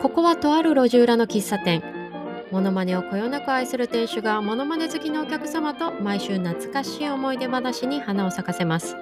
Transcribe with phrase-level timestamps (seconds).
[0.00, 1.82] ここはとある路地裏の喫茶店。
[2.52, 8.96] モノマネをこよなく愛する店主がモノマネ好きのお客様と毎週懐かしい思い出話に花を咲かせます。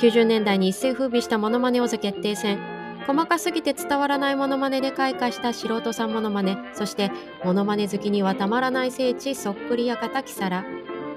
[0.00, 2.58] 90年代に一世風靡したモノマネ王座決定戦。
[3.06, 7.10] 細かすぎて伝わらないモノマネで開花した素人さんモノマネそして
[7.44, 10.64] モノマネ好きにはたまらない聖地そっくり館キサラ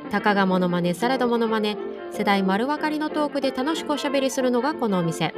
[0.10, 1.78] たかがモノマネされどモノマネ。
[2.12, 5.34] 世代丸分かりのトークで楽しくおしゃべりするのがこのお店。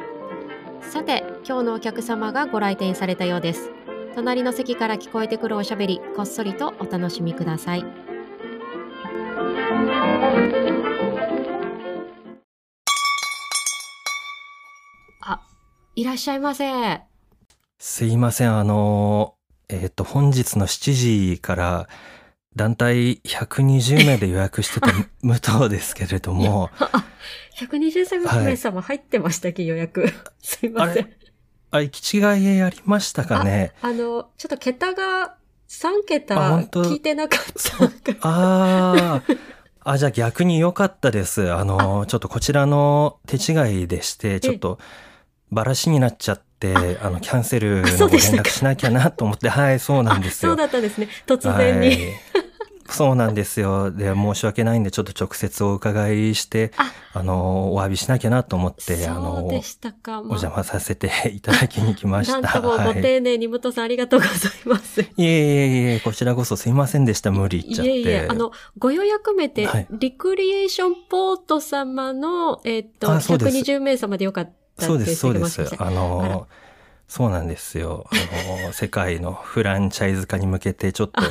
[0.81, 3.71] さて今日のお客様がご来店されたようです。
[4.15, 7.85] 隣の席から聞こえてくるおしゃべりこっそりとお楽しみください。
[15.21, 15.41] あ
[15.95, 17.01] いらっしゃいませ。
[17.79, 19.35] すいません、あの、
[19.69, 20.93] えっ、と、本日の7
[21.33, 21.89] 時から
[22.57, 24.91] 団体120名で予約してた
[25.23, 26.69] 武藤ですけれども、
[27.57, 30.11] 123 名様入ってましたっけ、予約。
[30.43, 31.09] すいません。
[31.69, 33.73] あ行き違いありましたかね？
[33.81, 35.35] あのちょっと桁が
[35.69, 39.21] 3あ桁聞いてなかったああ。
[39.89, 41.51] あ、じゃあ逆に良かったです。
[41.53, 44.79] あの、ちょっとこちらの手違いでして、ちょっと
[45.49, 47.09] バラシになっちゃって、あ。
[47.09, 50.51] の、キャンセルのご連絡しなきゃなと思って、はい、そうなんですよ。
[50.51, 51.07] そうだったんですね。
[51.25, 51.97] 突然に、はい。
[52.89, 53.91] そうなんですよ。
[53.91, 62.41] で、申し訳ないんで、ちょっと直接お伺いして、ああの、お詫びしなきゃなと思って、あの、お邪魔させていただきに来ました。
[62.41, 63.01] なんともごはい。
[63.01, 64.35] 丁寧に武藤さんありがとうござい
[64.65, 65.01] ます。
[65.01, 67.31] いえいえいえ、こちらこそすいませんでした。
[67.31, 67.91] 無理言っちゃって。
[67.91, 76.47] いえいえ、あの、ご予約名って、はいリクリエーションポート様の、えっと、あそうです120名様でよかったそうです、そうですあの、
[77.07, 78.07] そうなんですよ。
[78.11, 81.21] あの、世界のフランチャイズ化に向けてちょっと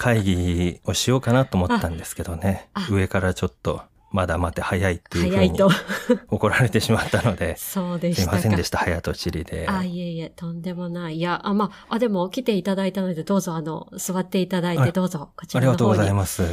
[0.00, 2.88] 会議をしようかなと思ったんですけどねあ。
[2.90, 5.60] 上からちょっと、まだ待て早いっていうふうに。
[6.28, 8.36] 怒られてしまったので、そうですしたか。
[8.38, 9.68] いませんでした、早とちりで。
[9.68, 11.16] あ、いえいえ、とんでもない。
[11.16, 15.98] いや、あ、まあ、あ、でも来ていただいたので、どうぞ、あの、座っていただいて、あどうぞ、こちありがとうらの方に。
[15.98, 16.42] ございます。
[16.42, 16.48] よ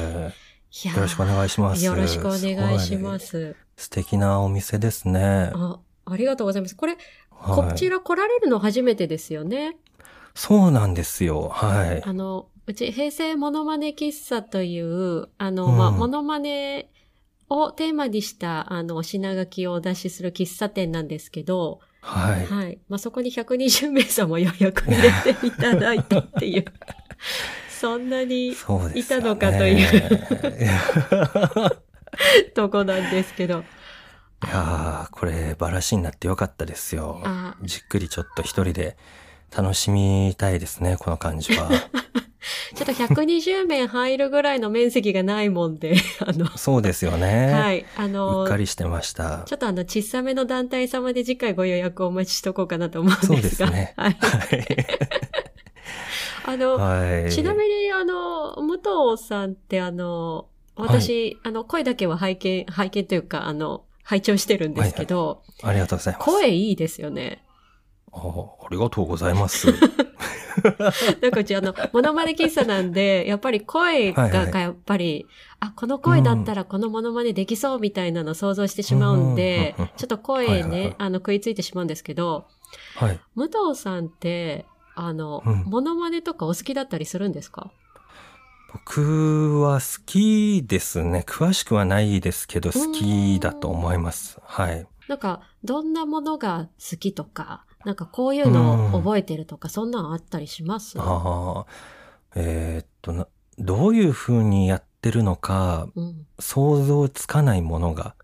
[0.98, 1.86] ろしくお願いします。
[1.86, 3.20] よろしくお願いしまごい。
[3.22, 3.56] す。
[3.78, 5.52] 素敵なお店ですね。
[5.54, 6.76] あ、ありがとうございます。
[6.76, 9.78] これ、はいこちら来られるの初めてですよね。
[10.34, 11.50] そうなんですよ。
[11.50, 12.04] はい。
[12.04, 16.90] あの、うち、平成モノマネ喫茶という、あの、うんまあ、モノマネ
[17.50, 22.46] をテーマにした、あの、お品書きをお出しする喫茶店なんですけど、はい。
[22.46, 22.80] はい。
[22.90, 26.66] まあ、そこに120名様予約入れていただいたっていう、
[27.80, 29.22] そんなにそうですよね。
[29.22, 30.12] いたのかという
[32.54, 33.64] とこなんですけど。
[34.44, 37.56] いやー、これ、バラシになってよかったですよあ。
[37.64, 38.98] じっくりちょっと一人で
[39.56, 41.70] 楽しみたいですね、この感じは。
[42.78, 45.96] ちょっと120名入るぐらいの面積がないもんで、
[46.26, 47.52] あの、そうですよね。。
[47.52, 47.86] はいい。
[47.96, 49.44] あの、うっかりしてました。
[49.48, 53.34] ちょっとあの、小さめの団体様で次回ご予約をお待ちしとこうかなと思うんですが。
[53.34, 54.18] そうですね はい。
[56.46, 57.32] あの、はい。
[57.32, 60.46] ちなみにあの、武藤さんってあの、
[60.76, 66.26] 私、あの、声だけは拝見、拝見というか、あの、拝聴してるんですけど、ありがとうございます。
[66.26, 67.44] 声いいですよね。
[68.18, 69.68] あありがとうございます。
[71.22, 75.28] なんかうちあの、モノマネ喫茶なんで、やっぱり声が、はいはいがやっぱり、
[75.60, 82.48] あ、この声だったらこのモノマネできそうみたいなの想像してしまうんでうんちょっと声はいはいはいね、あの、食いついてしまうんですけど、
[82.96, 83.20] はい。
[83.36, 87.72] 武藤さんって、あの、うんモノマネとかお好きだったりするんですか？
[88.74, 91.24] 僕は好きですね。
[91.28, 94.40] 詳しくはないですけど、好きだと思います。
[94.44, 94.86] はい。
[95.08, 101.00] なんか、どんなものが好きとか、なんかこういうのを覚えてるとか、そんなのあったりします？
[101.00, 101.66] ああ。
[102.36, 103.28] えーっとな、
[103.58, 106.28] どういう風にやってるのか、うん。
[106.38, 108.16] 想像つかないものが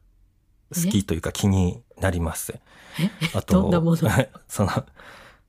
[0.75, 2.59] 好きというか気になります。
[3.33, 3.97] あと、 どんなもの？
[4.49, 4.69] その、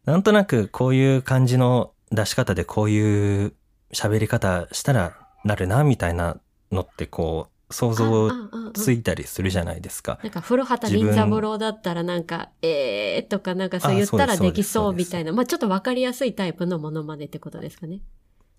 [0.05, 3.53] なんとなくこういう感じの出し方でこういう
[3.93, 6.37] 喋り方したらなるな、みたいな
[6.71, 8.31] のってこう、想像
[8.75, 10.19] ついたりするじゃないですか。
[10.23, 18.01] なんか、古畑任三郎だったらなんか、えーとかなんかそう言ったらできそうみたいな、まあちょっとわかりやすいタイプのモノマネってことですかね。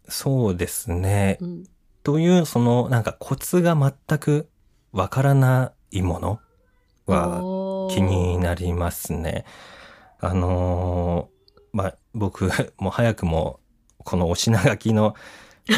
[0.07, 1.37] そうですね。
[1.41, 1.63] うん。
[2.03, 4.49] という、その、なんかコツが全く
[4.91, 6.39] わからないもの
[7.07, 7.41] は
[7.91, 9.45] 気になりますね。
[10.19, 11.35] あのー
[11.77, 13.59] まあ、僕、もう早くも、
[13.97, 15.15] このお品書きの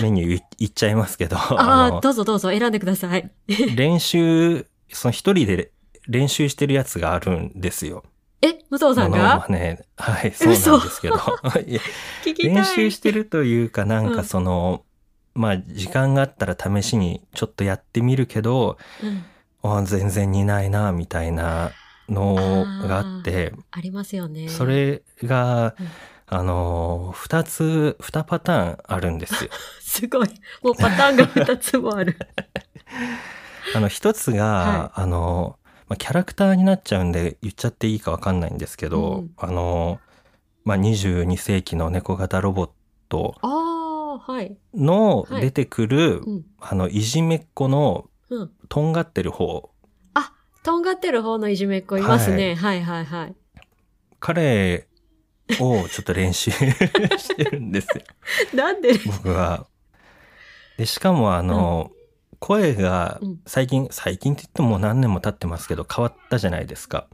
[0.01, 3.29] メニューい言っちゃいますけど、ああ、どうぞどうぞ選んでください。
[3.75, 5.71] 練習、その一人で
[6.07, 8.03] 練習してるやつがあるんですよ。
[8.41, 9.45] え、武藤さんが？
[9.49, 11.15] マネはい、そうなんですけど。
[12.43, 14.83] 練習してるというか、なんかうんその、
[15.33, 19.25] まあ、時間があったら試しにちょっとやってみるけど、うん
[19.63, 21.71] あ全然似ないな、みたいな
[22.09, 22.35] の
[22.87, 24.49] があって、ありますよね。
[24.49, 25.75] それが、
[26.29, 29.49] あのー、二つ、二パターンあるんですよ。
[29.81, 30.27] すごい。
[30.61, 32.17] もうパターンが2つもある。
[33.75, 39.99] あの、一つが、はあのー、まあ、キャラクターになっちゃうんで言っちゃっていいかわかんないんですけど、うんあのー、
[40.65, 42.69] まあ、22世紀の猫型ロボッ
[43.07, 44.57] トああ、はい。
[44.73, 46.45] のはい出てくる、うん。
[46.59, 48.51] あの、いじめっ子のうん。
[48.67, 49.69] とんがってる方、
[50.67, 52.53] とんがってる方のいじめっ子いますね。
[52.53, 53.35] はい、はい、はい。
[54.19, 54.86] 彼
[55.59, 56.51] をちょっと練習
[57.17, 58.03] してるんですよ。
[58.53, 58.93] なんで？
[59.05, 59.65] 僕は。
[60.77, 61.91] で、しかもあの、
[62.39, 67.07] 声がうん最近、最近って言っても何年も経ってますけど変わったじゃないですか。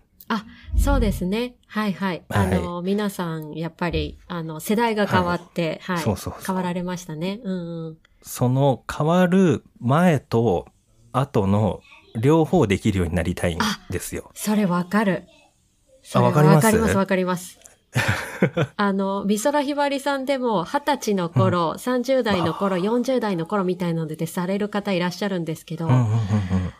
[0.75, 1.53] そうですね。
[1.67, 2.23] はい、はい。
[2.29, 5.97] あはいの、皆さん、やっぱり、あの、世代が変わって、はい。
[5.99, 7.39] そうそうそう変わられましたね。
[7.43, 7.97] うんうん。
[8.23, 10.65] その変わる前と
[11.11, 11.81] 後の
[12.19, 13.59] 両方できるようになりたいん
[13.91, 14.31] ですよ。
[14.33, 15.25] それわかる。
[16.01, 16.55] それわかります？
[16.55, 17.59] わかります、わかります。
[18.75, 26.73] あの、美空ひばりさんでも、二十歳の頃、30代の頃、40代の頃みたいなのでされる方いらっしゃるんですけど、うんうんうんうん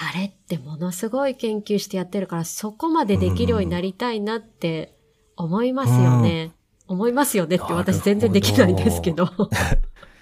[0.00, 4.96] あれってものすごい研究してやってるから、そこまでできるようになりたいなって
[5.36, 6.52] 思いますよね。
[6.86, 9.28] 思いますよねって私全然できないですけど。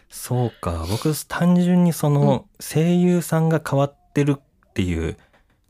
[0.08, 0.86] そうか。
[0.90, 5.18] 僕単純にその声優さんが変わってるっていう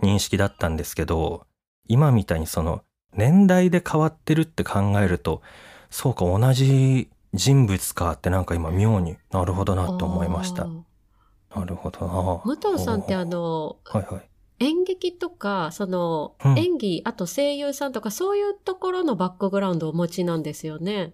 [0.01, 1.45] 認識だったんですけど、
[1.89, 2.83] 今みたいにその
[3.17, 5.43] 年代で変わってるって考えると、
[5.91, 10.67] そうか同じ人物かってなんか今妙になるほどなと思いました
[11.55, 12.43] なるほどな。
[12.45, 14.29] 武藤さんってあの、はいはい。
[14.59, 21.13] 演劇とか、その、うん演技、あと声優さんとか、そういうところのバックグラウンドをお持ちなんですよね。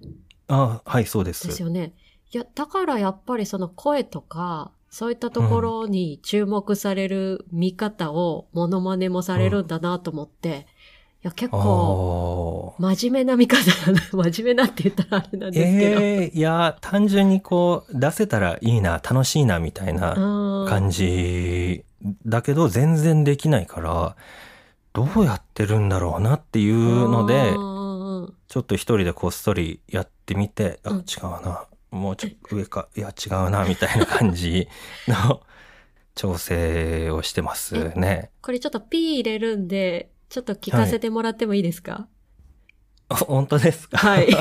[0.48, 1.46] あはい、そうです。
[1.46, 1.94] ですよね。
[2.32, 10.71] いや、だからやっぱりその声とか、そういったところに注目される見方を、モノマネもされるんだなと思って、い
[11.22, 12.74] や、結構。
[12.78, 13.62] 真面目な見方。
[14.12, 16.00] 真面目なって言ったらあれなんですけど。
[16.00, 21.84] ええいや、単純にこう、出せたらいいな、楽しいな、みたいなうん感じ
[22.26, 24.16] だけど、全然できないから、
[24.92, 27.52] どうやってるんだろうなっていうので
[28.48, 31.66] ちょっと一人でこっそりやってみて、あ、うん違うな。
[31.90, 34.68] もうちょっと上か、いや、違うな、みたいな感じ
[35.08, 35.42] の
[36.14, 38.30] 調整をしてますね。
[38.42, 42.08] これちょっとピー入れるんで、ちょっと聞かせてもらってもいいですか？
[43.10, 43.98] あ本当ですか？
[43.98, 44.28] はい。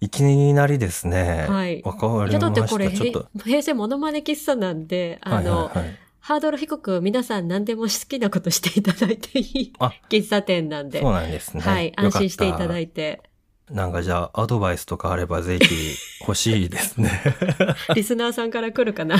[0.00, 1.46] いきなりですね。
[1.48, 2.68] はいわかりまいや、だってした。
[2.68, 3.28] これ、ちょっと。
[3.40, 11.00] へ平成モノマネ喫茶なんで、あの、はいはいはいハードル低く皆さん何でも好きなことしていただいていいあ喫茶店なんで。
[11.00, 11.62] そうなんですね。
[11.64, 11.92] はい。
[11.96, 13.22] 安心していただいて。
[13.68, 17.10] なんかじゃあアドバイスとかあればぜひ欲しいですね。
[17.96, 19.16] リスナーさんから来るかな？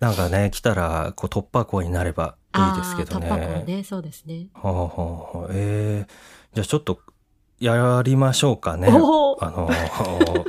[0.00, 3.64] なんかね、来たらこう突破口になればいいですけどね。
[3.66, 3.84] ね。
[3.84, 4.48] そうですね。
[4.54, 4.84] はあはあ
[5.38, 6.10] はあえー、
[6.54, 7.00] じゃあちょっと
[7.60, 8.88] やりましょうかね。
[8.88, 9.40] あのー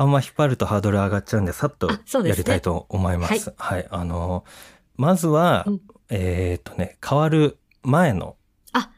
[0.00, 1.98] あんま引っ張るとハードル上がっちゃうんで、さっとや
[2.34, 3.52] りたいと思います。
[3.56, 4.50] はい、あのー
[4.96, 5.80] まずは、うん
[6.10, 8.36] えっ、とね、変わる前の
[8.72, 8.90] あ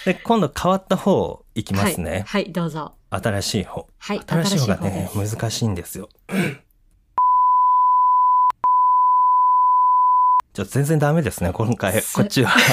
[0.04, 2.24] で、今度変わった方いきますね。
[2.26, 2.44] はい。
[2.44, 2.94] はい、どうぞ。
[3.10, 3.86] 新しい方。
[3.98, 4.20] はい。
[4.26, 6.08] 新しい方が新ね難しいんですよ。
[10.54, 12.00] ちょっと全然ダメですね、今回。
[12.00, 12.54] すこっちは。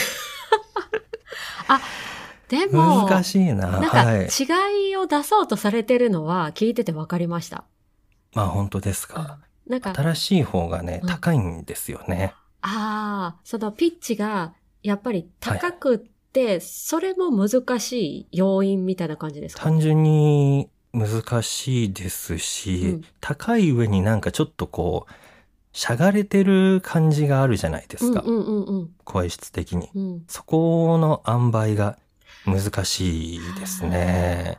[2.52, 3.68] でも、難しいな。
[3.68, 4.28] なんはい。
[4.28, 7.64] か違いを出そうとされてるのは聞いてて分かりました。
[8.34, 9.40] まあ本当ですか。
[9.68, 12.34] なんか、新しい方がねう、ん高いんですよね。
[12.62, 19.64] ああ、そのピッチがやっぱり高くって、それも難しい要因みたいな感じですか？
[19.64, 25.12] 単純に難しいですし、うん高い上になんかちょっとこう、
[25.74, 28.22] しゃがれてる感じがあるじゃないですか。
[28.26, 29.90] うんうんうん声質的に。
[29.96, 30.02] うん。
[30.02, 31.98] うん、そこの塩梅が
[32.46, 34.58] 難しいですね。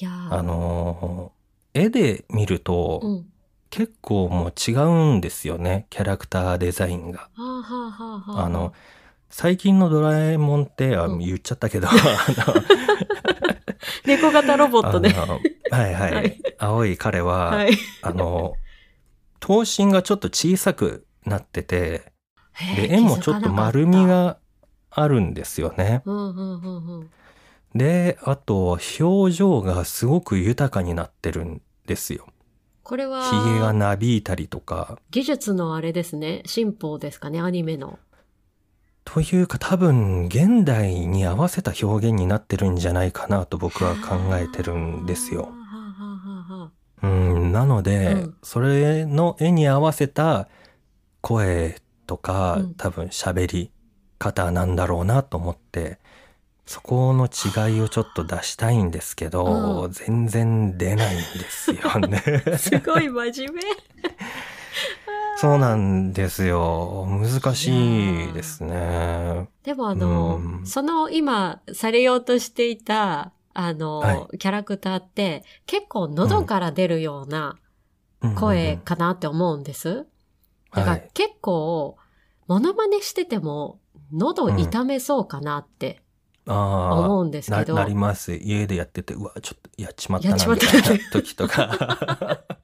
[0.00, 1.41] いやーあのー
[1.74, 3.26] 絵で見ると、うん。
[3.70, 5.86] 結構もう違うんですよね。
[5.88, 7.20] キャラクターデザインが。
[7.20, 8.44] はあはあはあはあ。
[8.44, 8.74] あの、
[9.30, 11.88] 最近のドラえもんって、あうん言っちゃったけど、
[14.04, 15.14] 猫型ロボットね。
[15.70, 16.14] はいはい。
[16.14, 17.72] はい青い彼は、はい。
[18.02, 18.56] あの、
[19.40, 22.12] 頭身がちょっと小さくなってて、
[22.76, 24.04] で、絵もちょっと丸み。
[24.06, 24.36] が
[24.94, 25.76] あるんですよね。
[25.76, 27.10] 気づかなかったうんうんうんうん。
[27.74, 32.26] で、あと、表情がすごく豊かになってるんですよ。
[32.82, 36.42] これは、髭がなびいたりとか、技術のあれですね。
[36.46, 37.98] 進歩ですかね、アニメの。
[39.04, 45.48] というか多分現代に合わせた表現になってるんじゃないかなと僕は考えてるんですよ。
[47.02, 50.48] うん、なので、うんそれの絵に合わせた
[51.20, 53.70] 声とか、うん多分喋り
[54.18, 55.98] 方なんだろうなと思って
[56.66, 59.92] そこの違いをちょっと出したいんですけど、うん。
[59.92, 62.18] 全然出ないんですよね。
[62.56, 63.62] すごい真面目。
[65.38, 67.06] そうなんですよ。
[67.08, 69.48] 難しいですね。
[69.64, 70.66] でもあの、うん。
[70.66, 77.56] その今されようとしていた、あの、はキャラクターって結構喉から出るような
[78.38, 80.06] 声かなって思うんです。
[80.74, 81.96] だからはい結構、
[82.46, 83.80] モノマネしてても
[84.12, 86.01] 喉痛めそうかなってあ
[86.46, 87.74] 思うんですけど。
[87.74, 88.34] なります。
[88.34, 92.40] 家でやってて、うわ、ちょっとやっちまったな、みたいな時とか。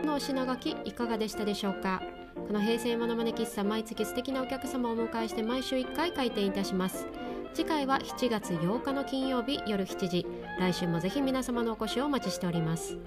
[0.00, 2.02] このお品書きいかがでしたでしょうか？
[2.46, 7.06] この平成モノマネ喫茶毎月素敵なお客様をお迎えして毎週1回開店いたします
[7.54, 10.24] 次回は7月8日の金曜日夜7時
[10.60, 12.98] 来週もぜひ皆様のお越しをお待ちしております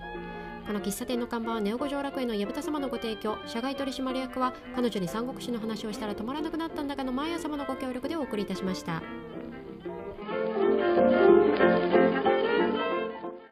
[0.70, 3.40] この喫茶店の看板はネオ五条楽園の矢蓋様のご提供。
[3.48, 9.02] 社外取締役は彼女に三国志の話をしたら止まらなくなったんだがの毎朝様のご協力でお送りいたしました。